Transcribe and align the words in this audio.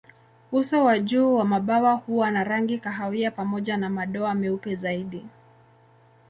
Uso 0.51 0.83
wa 0.83 0.99
juu 0.99 1.35
wa 1.35 1.45
mabawa 1.45 1.93
huwa 1.93 2.31
na 2.31 2.43
rangi 2.43 2.79
kahawia 2.79 3.31
pamoja 3.31 3.77
na 3.77 3.89
madoa 3.89 4.33
meupe 4.33 4.75
zaidi. 4.75 5.25